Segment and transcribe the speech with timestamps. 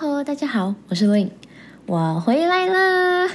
[0.00, 1.30] 好，大家好，我是 Lin，
[1.86, 3.28] 我回来了。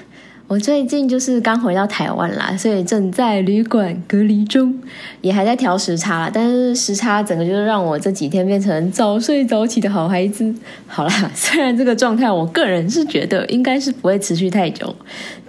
[0.47, 4.79] 我最近就是刚回到台湾啦，所以正在旅馆隔离中，
[5.19, 6.31] 也还在调时差啦。
[6.33, 10.55] 但是时差整个就是让我这几天变成早睡早起的好孩子。
[10.87, 14.95] 好啦， 虽然这个状态，我个人是觉得应该是不会持续太久。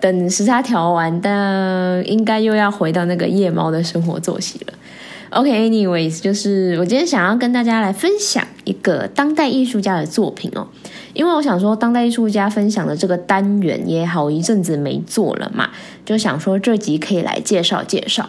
[0.01, 4.73] 等时差调完，但应该又要回到那个夜猫的生活作息了。
[5.31, 10.69] OK，anyways，就是我今天想要跟大家来分享一个当代艺术家的作品哦。
[11.15, 15.71] 因为我想说，当代艺术家分享的这个单元也好一阵子没做了嘛，
[16.05, 18.29] 就想说这集可以来介绍介绍，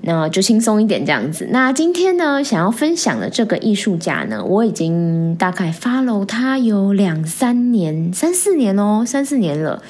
[0.00, 1.48] 那就轻松一点这样子。
[1.50, 9.82] 那今天呢，想要分享的这个艺术家呢，我已经大概 follow 他有两三年、三四年哦，三四年了。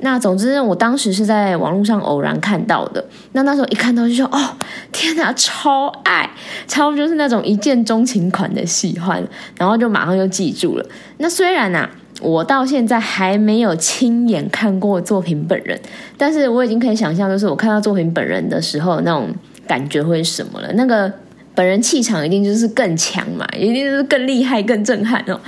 [0.00, 3.04] 那总之，我当时是在网络上偶然看到的。
[3.32, 4.56] 那那时候一看到就说：“哦，
[4.92, 6.30] 天哪，超爱，
[6.66, 9.26] 超就是那种一见钟情款的喜欢。”
[9.58, 10.86] 然后就马上就记住了。
[11.16, 11.90] 那虽然呐，
[12.20, 15.80] 我到现在还没有亲眼看过作品本人，
[16.16, 19.34] 但是我已经可以想象，就是我看到作品本人的时候那种
[19.66, 20.72] 感觉会是什么了。
[20.74, 21.12] 那个
[21.56, 25.40] 本人气场一定就是更强嘛，一定是更厉害、更震撼哦。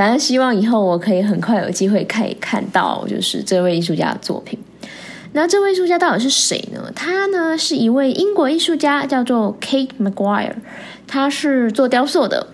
[0.00, 4.58] 反正希望以后我可以很快有机会可以看到，就是这位艺术家的作品。
[5.32, 6.90] 那这位艺术家到底是谁呢？
[6.96, 10.54] 他呢是一位英国艺术家，叫做 Kate McGuire。
[11.06, 12.46] 他是做雕塑的，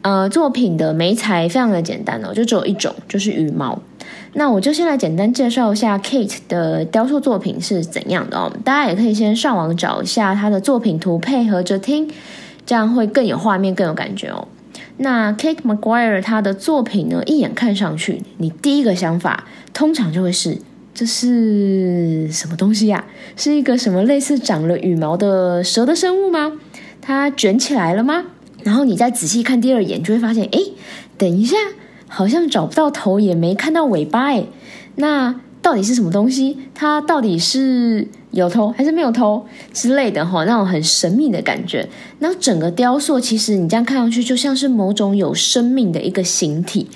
[0.00, 3.78] 呃，作品的媒材非常的简单哦，就只有一种，就是羽毛。
[4.32, 8.50] 那我就先来简单介绍一下 Kate 的雕塑作品是怎样的哦。
[8.64, 12.10] 大家也可以先上网找一下他的作品图，配合着听，
[12.64, 14.48] 这样会更有画面，更有感觉哦。
[14.98, 20.58] 那 Kate McGuire 他的作品呢，一眼看上去，你第一个想法通常就会是
[20.94, 23.04] 这是什么东西呀？
[23.36, 26.52] 是一个什么类似长了羽毛的蛇的生物吗？
[27.02, 28.24] 它卷起来了吗？
[28.62, 30.58] 然后你再仔细看第二眼，就会发现，哎，
[31.18, 31.56] 等一下，
[32.08, 34.46] 好像找不到头，也没看到尾巴，哎，
[34.94, 36.56] 那到底是什么东西？
[36.74, 38.08] 它到底是？
[38.36, 41.88] 有头还是没有头之类的哈，那种很神秘的感觉。
[42.18, 46.86] 那整个雕塑其实你这样看上去就像是某种有生命的一个形体，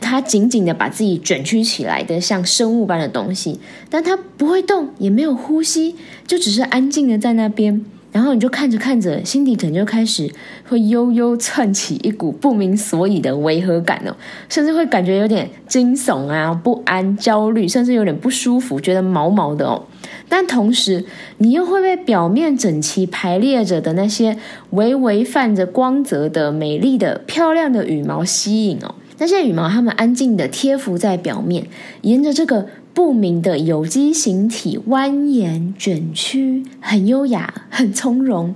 [0.00, 3.58] 它紧紧的把自己卷曲起来的像生物般的东西，
[3.88, 7.84] 但它不会动，也没有呼吸，就只是安静的在那边。
[8.12, 10.28] 然后你就看着看着，心底可能就开始
[10.68, 14.16] 会悠悠窜起一股不明所以的违和感哦，
[14.48, 19.84] 甚至会感觉有点惊悚啊、不安、焦虑，甚至有点不舒服，觉得毛毛的哦。
[20.28, 21.04] 但同时，
[21.38, 24.36] 你又会被表面整齐排列着的那些
[24.70, 28.94] 微微泛着光泽的美丽的、漂亮的羽毛吸引哦。
[29.18, 31.66] 那些羽毛，它们安静的贴伏在表面，
[32.02, 38.54] 沿着这个不明的有机形体蜿蜒卷曲，很优雅， 很从容。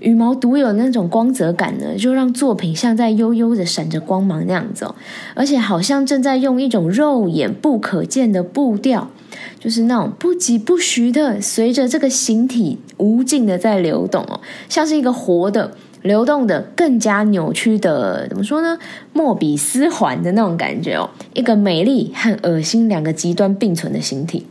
[0.00, 4.94] 羽毛独有那种光泽感呢，就让作品像在悠悠的闪着光芒那样子哦，
[5.34, 9.10] 而且好像正在用一种肉眼不可见的步调。
[9.58, 15.74] 就是那种不疾不徐的，随着这个形体无尽的在流动哦，像是一个活的、
[16.04, 18.78] 流动的、更加扭曲的，怎么说呢？
[19.14, 24.46] 莫比斯环的那种感觉哦，一个美丽和恶心两个极端并存的形体。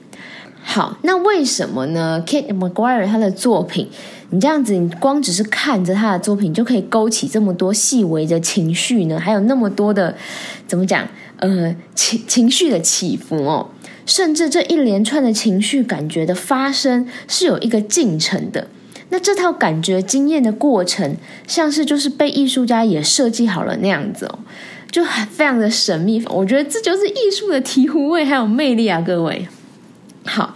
[0.63, 3.87] 好，那为什么呢？Kate McGuire 他的作品，
[4.31, 9.19] 你这样子，你光只是看着他的作品，就可以勾起这么多细微的情绪呢？
[9.19, 10.15] 还有那么多的，
[10.65, 11.07] 怎么讲？
[11.37, 13.69] 呃，情情绪的起伏哦。
[14.07, 18.67] 甚至这一连串的情绪感觉的发生是有一个进程的，
[19.13, 21.15] 那这套感觉经验的过程，
[21.45, 24.39] 像是就是被艺术家也设计好了那样子哦，
[24.89, 26.25] 就很非常的神秘。
[26.31, 29.47] 我觉得这就是艺术的醍醐味还有魅力啊，各位。
[30.25, 30.55] 好，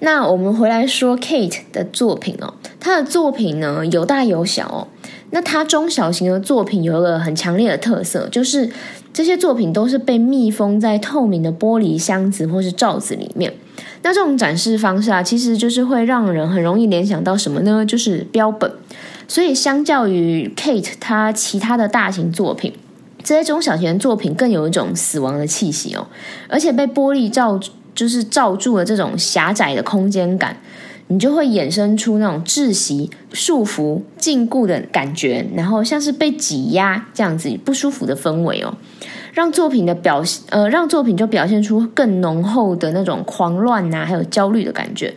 [0.00, 4.88] 那我们回来说 Kate 的作品哦，他的作品呢有大有小哦。
[5.30, 8.70] 那他中小型的作品有一个很强烈的特色，就是
[9.12, 13.52] 这些作品都是被密封在透明的玻璃箱子或是罩子里面。
[14.02, 17.84] 那这种展示方式啊，其实就是会让人很容易联想到什么呢？
[17.84, 18.70] 就是标本。
[19.26, 22.72] 所以相较于 Kate 他其他的大型作品，
[23.22, 26.06] 这些中小型作品更有一种死亡的气息哦，
[26.48, 27.60] 而且被玻璃罩
[27.94, 30.56] 就是罩住了这种狭窄的空间感。
[31.10, 38.74] 你就会衍生出那种窒息、束缚、禁锢的感觉，然后像是被挤压这样子不舒服的氛围哦，
[39.38, 45.14] 让作品的表现呃，让作品就表现出更浓厚的那种狂乱呐，还有焦虑的感觉。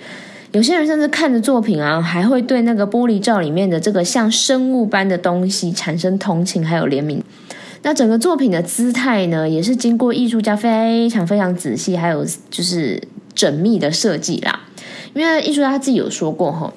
[0.52, 7.20] 有些人甚至看着作品啊，还会对那个玻璃罩里面的这个像生物般的东西产生同情还有怜悯。
[7.82, 13.02] 那整个作品的姿态呢，也是经过艺术家非常非常仔细，还有就是
[13.36, 14.60] 缜密的设计啦。
[15.16, 16.72] 因为艺术家他自己有说过哈，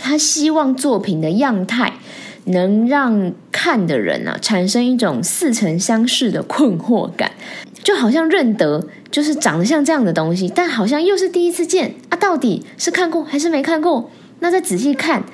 [0.00, 1.94] 他希望作品的样态
[2.44, 3.32] 能让
[3.62, 7.30] 看的人啊产生一种似曾相识的困惑感，
[7.84, 12.16] 就好像认得，就是长得像这样的东西，但好像又是第一次见啊！
[12.16, 14.10] 到底是看过还是没看过？
[14.38, 15.24] 那再仔细看，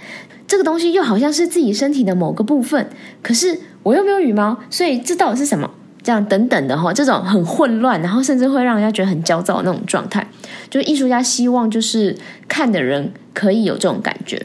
[0.49, 2.91] 这个东西又好像是自己身体的某个部分，
[3.23, 5.71] 可是我又没有羽毛，所以这到底是什么？
[6.03, 10.27] 这样等等的哈，这种很混乱，然后甚至会让人家觉得很焦躁的那种状态，
[10.69, 12.17] 就艺术家希望就是
[12.49, 14.45] 看的人可以有这种感觉。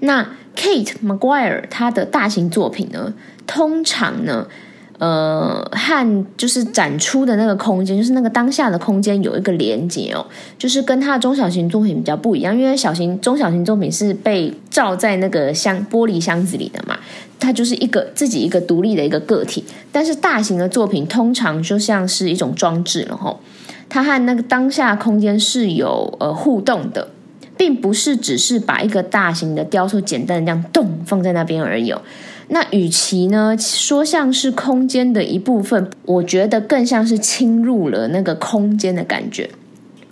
[0.00, 3.14] 那 Kate McGuire 他的大型作品呢，
[3.46, 4.46] 通常呢。
[5.00, 10.26] 呃，和就是展出的那个空间，就是那个当下的空间有一个连接哦，
[10.58, 16.98] 就是跟他的中小型作品比较不一样，因为小型、中小型作品是被罩在那个箱玻璃箱子里的嘛，
[17.38, 19.64] 它就是一个自己一个独立的一个个体。
[19.92, 23.38] 但是大型的作品通常就像是一种装置了吼，
[23.88, 27.06] 它和那个当下空间是有呃互动的，
[27.58, 31.92] 并不是只是把一个大型的雕塑简单的这样动放在那边而已。
[32.50, 39.50] 那与其呢说像是空间的一部分，我觉得更像是侵入了那个空间的感觉。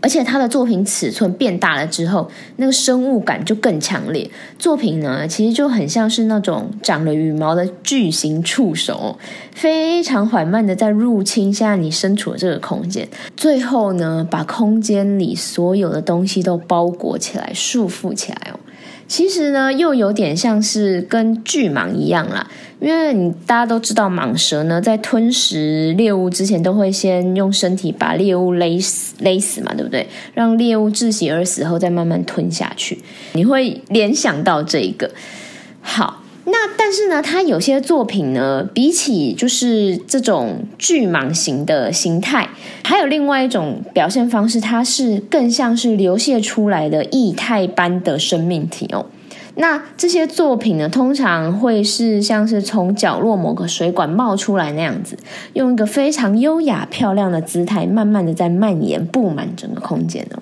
[0.07, 4.31] 而且他的作品尺寸变大了之后，那个生物感就更强烈。
[4.57, 9.19] 作品呢，其实就很像是那种长了羽毛的巨型触手，
[9.53, 18.61] 非常缓慢的在入侵现在你身处的这个空间，最后呢，把空间里所有的东西都包裹起来，束缚起来哦。
[19.09, 22.47] 其实呢，又有点像是跟巨蟒一样啦，
[22.81, 30.09] 因为你大家都知道，蟒蛇呢在吞食猎物之前，都会先用身体把猎物勒死，勒死嘛，对不对？
[30.35, 32.99] 让猎物窒息而死后，再慢慢吞下去。
[33.33, 35.11] 你会联想到这一个，
[35.81, 36.23] 好。
[36.49, 42.49] 那但是呢，他有些作品呢，比起就是这种巨蟒型的形态，
[42.85, 49.07] 还有另外一种表现方式，它是更像是流泻出来的液态般的生命体哦。
[49.57, 55.19] 那这些作品呢，通常会是像是从角落某个水管冒出来那样子，
[55.55, 60.39] 用一个非常优雅漂亮的姿态，慢慢的在蔓延，布满整个空间哦。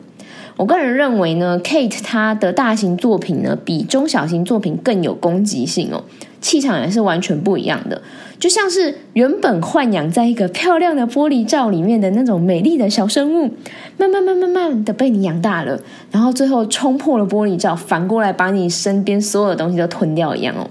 [0.56, 6.04] 我个人认为呢，Kate 她的大型作品呢，比中小型作品更有攻击性哦，
[6.40, 8.00] 气场也是完全不一样的。
[8.38, 13.50] 就像是原本豢养在一个漂亮的玻璃罩里面的那种美丽的小生物，
[13.96, 15.80] 慢慢慢慢慢的被你养大了，
[16.12, 20.68] 然后最后冲破了玻璃罩，反过来把你身边所有的东西都吞掉一样哦。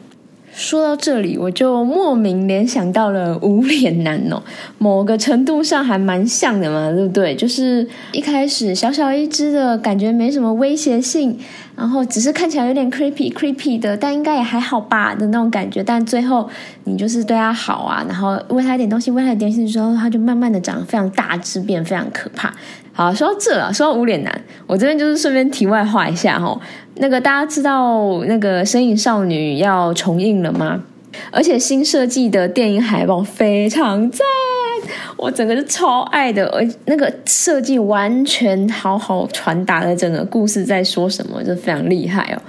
[0.56, 4.42] 说到这里，我就莫名联想到了无脸男哦，
[4.78, 7.36] 某个程度上还蛮像的嘛，对不对？
[7.36, 11.38] 就是一开始小小一只的感觉没什么威胁性，
[11.76, 15.84] 然后只是看起来有点 creepy creepy 的，但应该也还好吧的那种感觉。
[15.84, 16.48] 但最后
[16.84, 22.54] 你就是对它好啊，然后喂它一点东西，喂它一点东西之后，它就慢慢的长非常大只，变非常可怕。
[22.94, 26.58] 好，说到这了，说到无脸男，我这边就是顺便题外话一下哈。
[26.98, 30.80] 那个大家知道那个《身影少女》要重映了吗？
[31.32, 34.20] 而且新设计的电影海报非常赞，
[35.18, 42.42] 我整个是超爱的，而那个设计完全好好传达了整个故事在说什么，就非常厉害哦。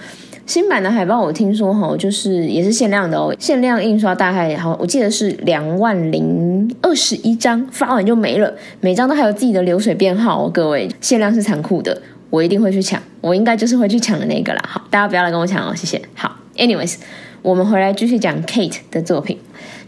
[0.46, 11.98] 新版的海报我听说哈，就是也是限量的哦，限量印刷大概好，我记得是两万零二十一张，发完就没了，每张都还有自己的流水编号哦，各位，限量是残酷的，
[12.28, 14.62] 我一定会去抢，我应该就是会去抢的那个啦。
[14.68, 16.02] 好，大家不要来跟我抢哦，谢谢。
[16.14, 16.96] 好，anyways，
[17.40, 19.38] 我们回来继续讲 Kate 的作品。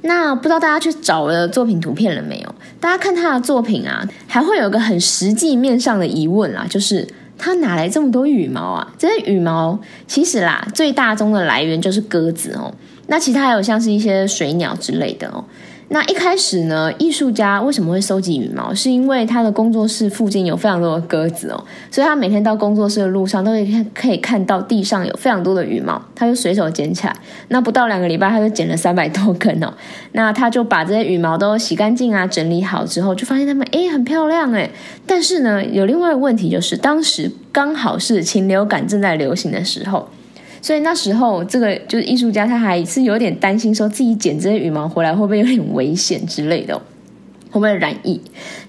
[0.02, 2.54] 那不知道大家去找了作品图片了没有？
[2.80, 7.06] 大家看他的作品啊，还会有个很实际面上的疑问啦，就是。
[7.38, 8.94] 它哪来这么多羽毛啊？
[8.98, 12.72] 这些羽毛其实啦，最大宗的来源就是鸽子哦。
[13.08, 15.44] 那其他还有像是一些水鸟之类的哦。
[15.88, 18.74] 那一开始呢，艺术家为什么会收集羽毛？
[18.74, 27.14] 是因为他的工作室附近有非常多的鸽子哦，所以他每天到工作室的路上都可以，可以看到地上有非常多的羽毛，他就随手捡起来。
[27.48, 29.72] 那不到两个礼拜，他就捡了三百多根哦。
[30.10, 34.68] 那他就把这些羽毛都洗干净啊，整理好之后，就发现它们诶很漂亮诶。
[35.06, 40.08] 但是呢，有另外一个问题，就是当时刚好是禽流感正在流行的时候。
[40.60, 46.76] 所以那时候，这个就是艺术家，他还是有点担心，说自己剪这些羽毛回来会不会有点危险之类的，
[47.50, 48.20] 会不会染疫？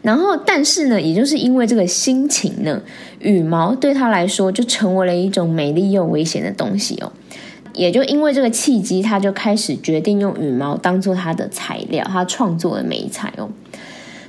[0.01, 2.81] 然后，但是呢，也就是因为这个心情呢，
[3.19, 7.11] 羽毛对他来说就成为了一种美丽又危险的东西哦。
[7.73, 13.49] 也就因为这个契机，他就开始决定用羽毛当做他的材料，他创作的美彩哦。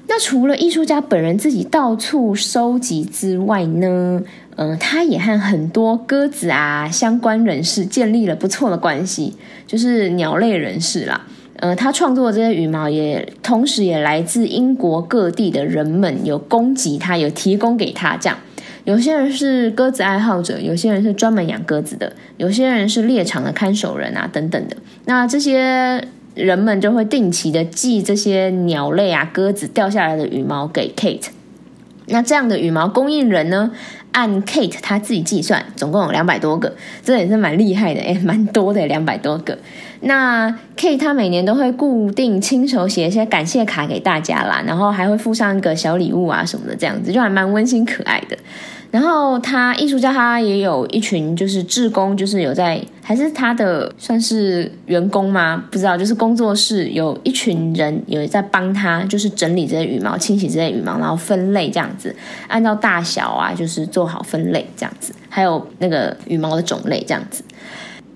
[0.06, 4.22] 那除了艺术家本人自己到处收集之外呢？
[4.60, 9.36] 嗯，他也和很多鸽子啊相关人士建立了不错的关系，
[9.68, 11.26] 就是鸟类人士啦。
[11.60, 18.16] 呃，他创作的这些羽毛也同时也来自英国各地的人们，有供给他，有提供给他。
[18.16, 18.36] 这样，
[18.82, 24.76] 有些人是鸽子爱好者，有些人是专门养鸽子的，有些人是猎场的看守人啊，等等的。
[25.04, 31.28] 那这些人们就会定期的寄这些鸟类啊、鸽子掉下来的羽毛给 Kate。
[32.10, 33.70] 那这样的羽毛供应人呢？
[34.18, 39.56] 按 Kate 他自己计算，总共有两百多个，这也是蛮厉害的，哎，蛮多的，两百多个。
[40.00, 48.36] 那 Kate 他每年都会固定亲手写一些感谢卡给大家啦，然后还会附上一个小礼物啊什么的，这样子就还蛮温馨可爱的。
[48.90, 55.62] 然后他艺术家，他也有一群就是志工，就是有在还是他的算是员工吗？
[55.70, 62.16] 不知道，就是工作室有一群人有在帮他，就是整理这些羽毛、清洗这些羽毛，然后分类这样子，
[62.46, 67.44] 按照大小啊，就是做好分类这样子，还有那个羽毛的种类这样子。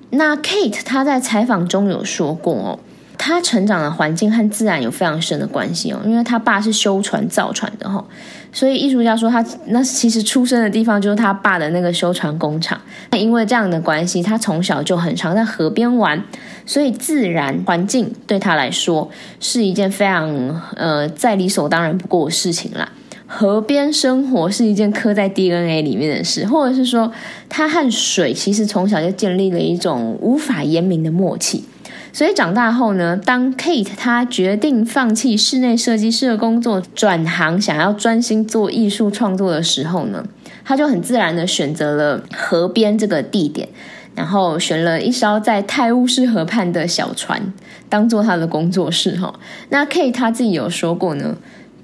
[0.08, 2.78] 那 Kate 他在采访中有说过哦。
[3.24, 8.04] 他成长的环境和自然有非常深的关系哦，因为他爸是修船造船的哈，
[8.52, 12.80] 所以艺术家说他那其实出生的地方就是他爸的那个修船工厂。
[13.12, 16.20] 那因为这样的关系，他从小就很常在河边玩，
[16.66, 22.90] 所以自然环境对他来说是一件非常呃再理所当然不过的事情啦。
[23.28, 27.12] 河边生活是一件刻在 DNA 里面的事，或者是说
[27.48, 31.64] 他和水其实从小就建立了一种无法言明的默契。
[32.12, 40.24] 所以长大后呢，当 Kate 她决定放弃室内设计师的工作，转行想要专心做艺术创作的时候呢，
[40.62, 43.68] 他就很自然的选择了河边这个地点，
[44.14, 47.52] 然后选了一艘在泰晤士河畔的小船
[47.88, 49.16] 当做他的工作室。
[49.16, 49.40] 哈，
[49.70, 51.36] 那 Kate 他自己有说过呢，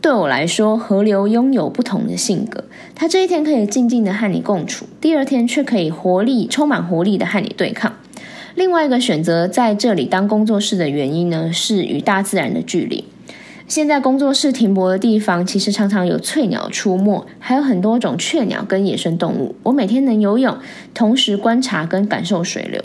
[0.02, 7.94] 对我来说，河流拥有不同的性格，他这一天可以静静的和你共处，第二天却可以活力充满活力的和你对抗。
[8.58, 13.04] 另外一个选择在这里当工作室的原因呢，是与大自然的距离。
[13.68, 19.54] 现在工作室停泊的地方，其实常常有翠鸟出没，还有很多种雀鸟跟野生动物。
[19.62, 20.58] 我每天能游泳，
[20.92, 22.82] 同时观察跟感受水流。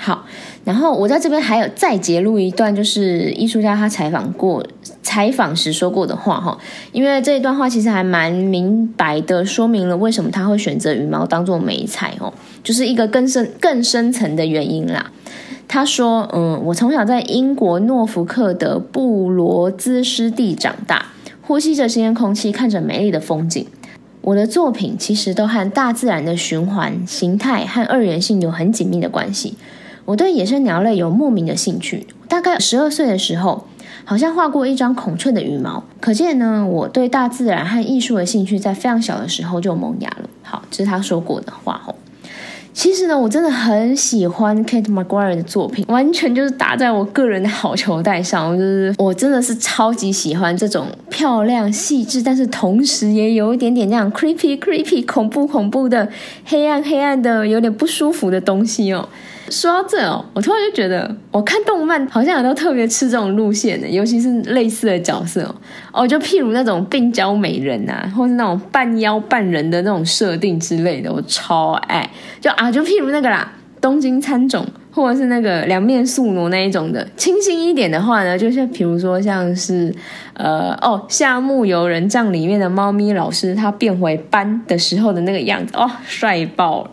[0.00, 0.24] 好，
[0.64, 4.64] 然后我在这边还有再截录一段，就是艺术家他采访过
[5.02, 6.56] 采访时说过的话哈，
[6.92, 15.10] 因为这一段话其实还蛮明白的，说明了为什么他会选择羽毛当做美彩哦，就是一个更深更深层的原因啦。
[15.66, 21.08] 他说：“嗯，我从小在英国诺福克的布罗兹湿地长大，
[21.42, 23.66] 呼吸着新鲜空气，看着美丽的风景。
[24.22, 29.56] 我的作品其实都和大自然的循环、形态和二元性有很紧密的关系。”
[30.08, 32.06] 我对野生鸟类有莫名的兴趣。
[32.28, 33.66] 大概十二岁的时候，
[34.06, 35.84] 好像画过一张孔雀的羽毛。
[36.00, 40.30] 可见呢，我对大自然和艺术的兴趣在非常小的时候就萌芽了。
[40.42, 41.94] 好，这是他说过的话哦。
[42.72, 48.56] 其实呢，我真的很喜欢 Kate McGuire 的作品，完全就是打在我个人的好球带上。
[48.56, 56.08] 就是我真的是超级喜欢这种漂亮、细致，但是同时也有一点点那样 creepy、creepy、恐怖、恐怖的
[56.46, 59.06] 黑暗、黑暗的、有点不舒服的东西哦。
[59.50, 65.54] 说到这哦，我突然就觉得，我看动漫好像也都特别吃这种路线的，尤其是类似的角色哦。
[65.92, 72.08] 哦，就譬如那种病娇美人啊，或是那种半妖半人的那种设定之类的，我超爱。
[72.40, 77.06] 就啊，就譬如那个啦，东京参种，或者是那个两面宿傩那一种的。
[77.16, 79.94] 清新一点的话呢，就像比如说像是
[80.34, 86.90] 呃哦，夏目友人帐里面的猫咪老师，他变回斑的时候的那个样子，哦，帅爆了。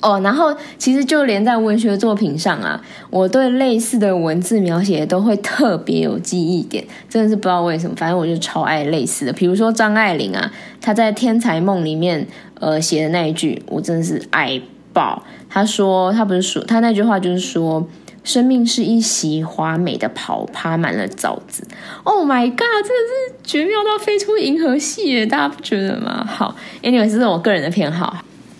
[0.00, 9.32] 哦，然后其实就连在文学作品上啊，我对类似的文字描写都会特别有记忆点，真的是不知道为什么，反正我就超爱类似的。
[9.32, 12.26] 比如说张爱玲啊，她在《天才梦》里面
[12.60, 14.60] 呃写的那一句，我真的是爱
[14.92, 15.24] 爆。
[15.50, 17.84] 她说，她不是说，她那句话就是说，
[18.22, 21.66] 生命是一袭华美的袍，爬满了枣子。
[22.04, 25.26] Oh my god，真的是绝妙到飞出银河系耶！
[25.26, 26.24] 大家不觉得吗？
[26.24, 28.16] 好，Anyway，这是我个人的偏好。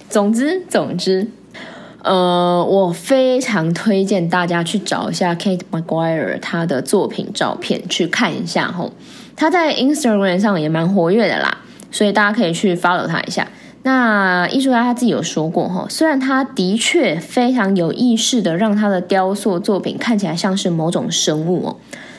[0.09, 1.29] 总之，总之，
[2.03, 8.93] 呃，我非常推荐大家去找一下 Kate McGuire 他的作品照片去看一下吼。
[9.37, 11.59] 他在 Instagram 上也蛮活跃的啦，
[11.91, 13.47] 所以大家可以去 follow 他一下。
[13.83, 21.77] 那艺术家他自己有说过哈，虽然他的确非常有意识的让他的雕塑作品看起来像是某种生物哦，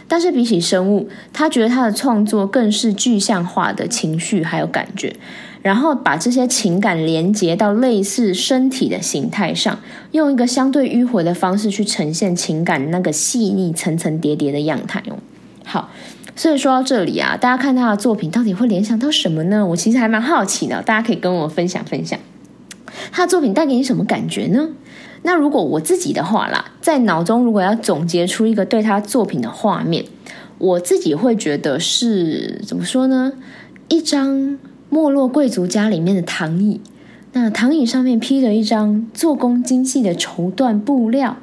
[0.08, 5.16] 但是比起生物，他觉得他的创作更是具象化的情绪还有感觉。
[5.62, 9.78] 然后把这些情感连接到类似身体的形态上，
[10.12, 15.18] 用一个相对迂回的方式去呈现情感那个细腻层层叠叠的样态哦。
[15.66, 15.92] 好，
[16.36, 19.66] 所以说到这里啊，大家看他的作品到底会联想到什么呢？
[19.66, 22.18] 我其实还蛮好奇的，大家可以跟我分享分享，
[23.12, 24.70] 他的作品带给你什么感觉呢？
[25.24, 30.06] 那如果我自己的话啦，在脑中如果要总结出一个对他作品的画面，
[30.58, 33.34] 我自己会觉得是怎么说呢？
[33.90, 34.58] 一张。
[34.90, 36.82] 没落贵族家里面的躺椅，
[37.34, 41.38] 那躺椅上面披着一张做工精细的绸缎布料，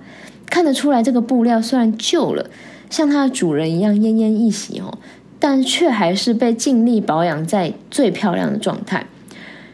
[0.46, 2.50] 看得出来这个布料虽然旧了，
[2.90, 4.98] 像它的主人一样奄奄一息哦，
[5.38, 9.06] 但却还是被尽力保养在最漂亮的状态。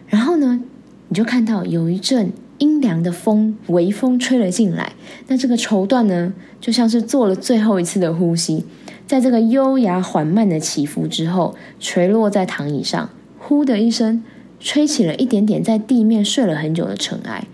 [0.06, 0.60] 然后呢，
[1.08, 4.92] 你就看到有一阵阴凉的风，微风吹了进来，
[5.28, 8.66] 那这个绸缎呢，就像是做了最后一次的呼吸，
[9.06, 13.08] 在这个优雅缓慢的起伏之后，垂落在躺椅上，
[13.42, 14.22] 呼的一声，
[14.61, 17.44] 吹起了一点点在地面睡了很久的尘埃。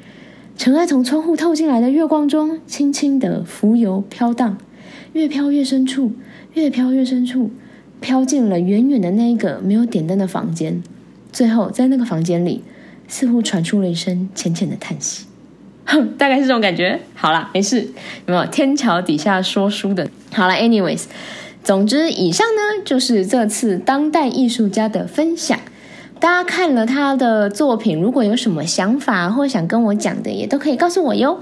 [0.56, 4.58] 尘埃从窗户透进来的月光中，轻轻的浮游飘荡，
[5.14, 6.12] 越飘越深处，
[6.52, 7.50] 越飘越深处，
[8.00, 10.82] 飘进了远远的那一个没有点灯的房间。
[11.32, 12.62] 最后，在那个房间里，
[13.06, 15.24] 似乎传出了一声浅浅的叹息，
[15.86, 17.00] 哼，大概是这种感觉。
[17.14, 17.88] 好了，没事，有
[18.26, 20.10] 没有天桥底下说书的？
[20.32, 21.04] 好了，anyways，
[21.62, 25.58] 总之，以上呢就是这次当代艺术家的分享。
[26.20, 31.38] 大家看了他的作品，如果有什么想法或想跟我讲的，也都可以告诉我哟。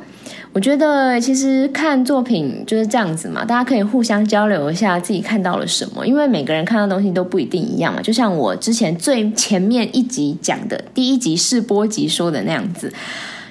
[0.53, 8.03] 我觉得其实看作品就是这样子嘛，大家可以互相交流一下自己看到了什么，因为每个人看到东西都不一定一样嘛。
[8.03, 12.93] 就像我之前最前面一集讲的第一集试播集说的那样子，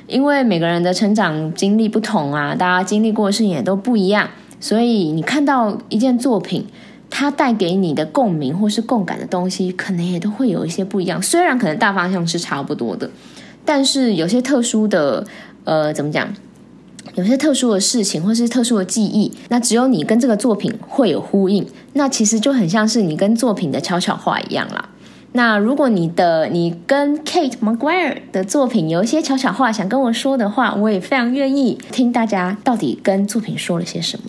[0.07, 4.29] 因为每个人的成长经历不同啊，大家经历过的事情也都不一样，
[4.59, 6.67] 所以你看到一件作品。
[7.17, 11.21] 它带给你的共鸣或是共感的东西，可能也都会有一些不一样。
[11.21, 13.09] 虽然可能大方向是差不多的，
[13.63, 15.25] 但是有些特殊的，
[15.63, 16.27] 呃，怎么讲？
[17.13, 21.65] 有些特殊的事情或是特殊的记忆，那只有你跟这个作品会有呼应。
[21.93, 24.89] 那其实就很像是你跟作品的悄悄话一样啦。
[25.31, 34.25] 那如果你的你跟 Kate McGuire 的作品有一些悄悄话想跟我说的话，我也非常愿意听大家到底跟作品说了些什么。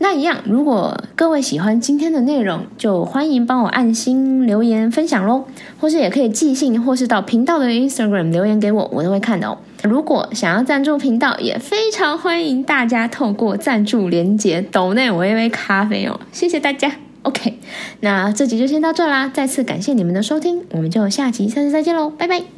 [0.00, 5.44] 那一样，如果各位喜欢今天的内容，就欢迎帮我按心留言分享喽，
[5.80, 9.58] 或是也可以寄信，或是到频道的 Instagram 留言给我，我都会看的哦。
[9.82, 16.92] 如果想要赞助频道，也非常欢迎大家透过赞助连接抖内我一杯咖啡哦，谢谢大家。
[17.22, 17.58] OK，
[18.00, 22.57] 那这集就先到这啦，再次感谢你们的收听，我们就下集下次再见喽，拜拜。